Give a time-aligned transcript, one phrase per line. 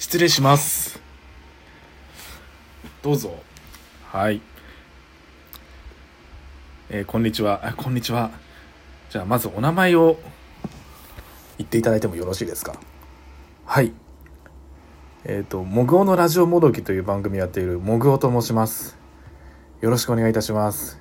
[0.00, 0.98] 失礼します
[3.02, 3.34] どうぞ
[4.06, 4.40] はい
[6.88, 8.30] えー、こんにちはあこんにちは
[9.10, 10.16] じゃあまずお名前を
[11.58, 12.80] 言っていただいてもよろしいですか？
[13.66, 13.92] はい
[15.26, 18.96] えっ、ー、と、モグオのラジオもどきという番組やっているモグオと申します。
[19.82, 20.98] よろしくお願いいたします。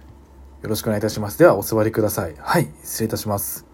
[0.62, 1.40] よろしくお願いいたします。
[1.40, 2.36] では、お座りください。
[2.38, 3.69] はい、失礼いたします。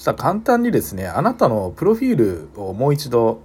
[0.00, 3.42] そしたら簡単にですね、あなたのプロフィールをもう一度、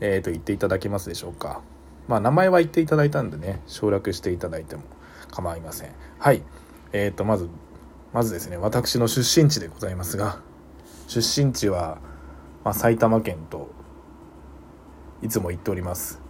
[0.00, 1.60] え、ー、と、言っていただけますでしょうか。
[2.08, 4.82] まあ、名前は言っていただいたんでね、省略していただいても
[5.30, 5.92] 構いません。
[6.18, 6.42] はい。
[6.94, 7.50] えっ、ー、と、まず、
[8.14, 10.40] まずですね、私の出身地でございますが、
[11.08, 11.98] 出身地は、
[12.64, 13.68] まあ、埼玉県と
[15.22, 16.20] いつも言っております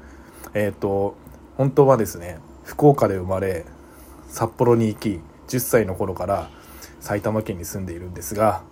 [0.54, 1.16] えっ、ー、と
[1.56, 3.65] 本当はですね福岡で生まれ
[4.28, 6.51] 札幌に行き10歳の頃から
[7.01, 8.62] 埼玉県に住んでいるんですが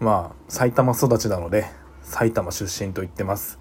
[0.00, 1.66] まあ埼玉育ちなので
[2.02, 3.58] 埼玉出身と言ってます。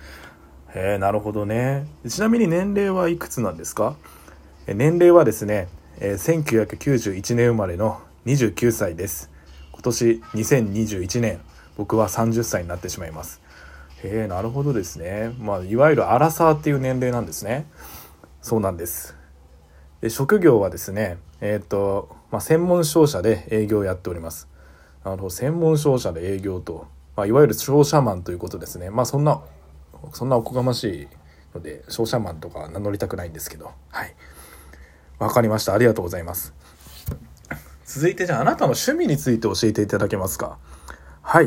[0.74, 1.88] へえなるほどね。
[2.07, 3.96] ちなみに年齢はいくつなんですか？
[4.68, 5.68] 年齢はですね、
[5.99, 9.32] えー、1991年生まれの29歳です。
[9.71, 11.40] 今年2021年
[11.76, 13.41] 僕は30歳になってしまいます。
[14.04, 15.34] へえなるほどですね。
[15.40, 17.66] まあいわゆるアラサーっていう年齢なんですね。
[18.41, 19.16] そうなんです。
[20.01, 24.48] で職業はですねえっ、と、まあ、専門商社で営業をやっております。
[25.10, 28.90] なるほど専門商社で営業と、まあ、いわゆる商社マンということですね。
[28.90, 29.41] まあそんな
[30.13, 31.08] そんなおこがましい
[31.55, 33.72] ので商社マンとか名乗りたくないんですけど。
[33.90, 34.16] はい。
[35.20, 35.74] わかりました。
[35.74, 36.54] ありがとうございます。
[37.85, 40.58] 続いてじゃああなたの趣味について教えていただけますか。
[41.22, 41.46] はい。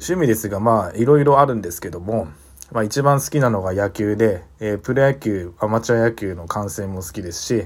[0.00, 2.28] 趣味ですが、まあ、いろいろあるんですけども、
[2.72, 7.64] まあ、一番好きなのが野球で、えー、プロ野球、アマチュア野球の観戦も好きですし、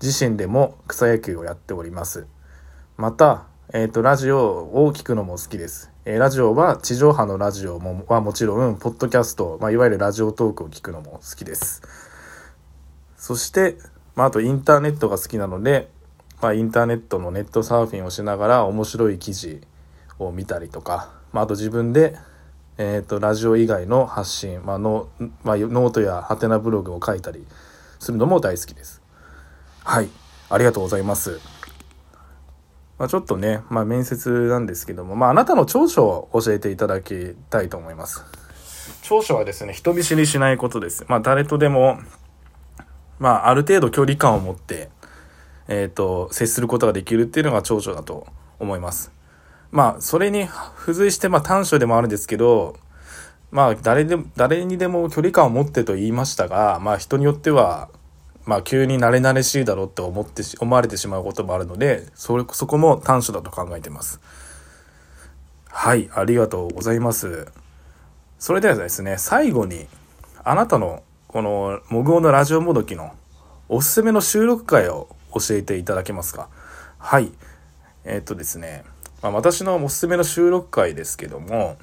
[0.00, 2.26] 自身でも草野球をやっております。
[2.96, 4.38] また、えっ、ー、と、ラジオ
[4.84, 5.90] を聞くのも好きです。
[6.04, 11.82] えー、ラジオは地上波のラジオもはもちろん、ポッドキャスト、まあ、いわゆるラジオトークを聞くのも好きです。
[13.16, 13.76] そして、
[14.14, 15.88] まあ、あとインターネットが好きなので、
[16.40, 19.60] まあ、インターネットのネットサーフィンをしながら面白い記事
[20.20, 22.14] を見たりとか、まあ、あと自分で、
[22.78, 25.08] えっ、ー、と、ラジオ以外の発信、まあノ
[25.42, 27.44] まあ、ノートやハテナブログを書いたり
[27.98, 29.02] するのも大好きです。
[29.82, 30.08] はい。
[30.50, 31.55] ありがとうございます。
[32.98, 38.24] まあ、ちょっとね、まあ、面接なんですけども、まあ、あなたの長所を教えていただきたいと思います。
[39.02, 41.04] 長所はですね、人見知りしないことです。
[41.08, 41.98] まあ、誰とでも、
[43.18, 44.88] まあ、ある程度距離感を持って、
[45.68, 48.26] えっ、ー、と、接することができるっていうのが長所だと
[48.58, 49.12] 思います。
[49.70, 50.46] まあ、それに
[50.78, 52.76] 付随して、まあ短所でもあるんですけど、
[53.50, 57.88] まあ、誰でも、誰にでも距離感を持ってと言いましたが、まあ人によっては、
[58.46, 64.20] まあ急に慣れ慣れしいだろうって思って、思われてしまうこともあるので、それ、そこも短所だと考えてます。
[65.68, 67.48] はい、ありがとうございます。
[68.38, 69.86] それではですね、最後に、
[70.44, 73.12] あなたの、この、モグオのラジオもどきの、
[73.68, 76.48] おすすめの収録回を教えていただけますか？
[76.98, 77.32] はい。
[78.04, 78.84] えー、っとですね、
[79.22, 81.76] まあ、私のおすすめの収録回ですけども、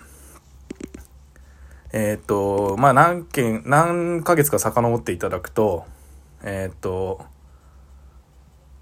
[1.92, 5.86] えっ、と、まあ、何件、何ヶ月か遡っていただくと、
[6.44, 7.26] えっ、と、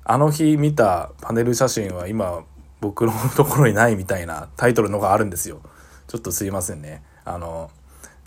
[0.04, 2.44] あの日見たパネル写真は今
[2.82, 5.62] 僕のところにないみたいなタイトルのがあるんですよ。
[6.08, 7.04] ちょっとすいませんね。
[7.24, 7.70] あの、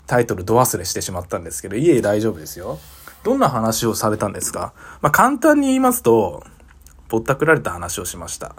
[0.07, 2.79] タイトルど忘れしてしまったんですけど、いえ大丈夫ですよ。
[3.23, 4.73] どんな話をされたんですか？
[5.01, 6.43] まあ、簡単に言いますと、
[7.09, 8.55] ぼったくられた話をしました。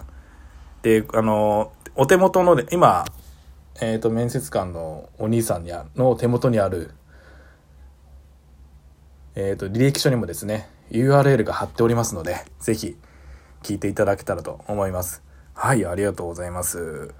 [0.83, 3.05] で、あの、お手元ので、今、
[3.81, 6.91] えっ、ー、と、面接官のお兄さんにあの手元にある、
[9.39, 12.97] えっ、ー、と、履歴書にもですね、URL が貼っておりますので、ぜひ
[13.61, 15.21] 聞いていただけたらと思います。
[15.53, 17.13] はい、ありがとうございます。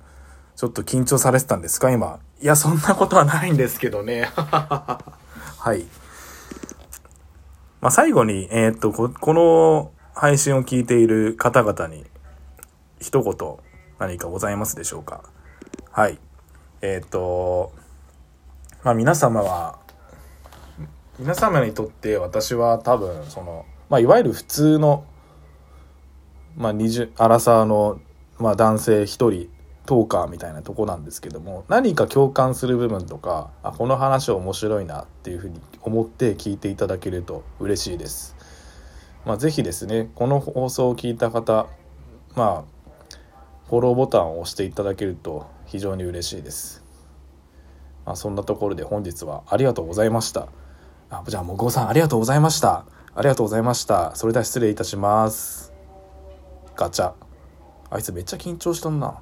[0.55, 1.91] ちょっと緊張されてたんですか？
[1.91, 2.19] 今。
[2.41, 4.31] いや、そんなことはないんですけどね。
[4.33, 5.85] はい。
[7.81, 12.03] まあ、最後に、えっ、ー、とこ、この配信を聞いている方々に
[12.99, 13.57] 一言
[13.99, 15.21] 何かございますでしょうか？
[15.91, 16.17] はい。
[16.81, 17.73] えっ、ー、と、
[18.83, 19.77] まあ皆様は、
[21.19, 25.05] 皆様にとって私は多分、その、まあいわゆる普通の、
[26.55, 27.99] まあ20、アラサーの、
[28.37, 29.49] まあ男性一人、
[29.85, 38.35] トーカーみたいなとこなんですけども、何か共感する部分とか、あ、この話面白いなっていうふうに思って聞いていただけると嬉しいです。
[39.25, 41.67] まあぜひですね、この放送を聞いた方、
[42.35, 42.77] まあ
[43.69, 46.83] フォローボタンを押していただけると非常に嬉しいです。
[48.05, 50.47] まあ、そんなところで本日はありがとうございました。
[51.09, 52.85] あじゃあもごさんありがとうございました。
[53.15, 54.15] ありがとうございました。
[54.15, 55.73] それでは失礼いたします。
[56.75, 57.13] ガチャ。
[57.89, 59.19] あいつめっちゃ緊張したんな。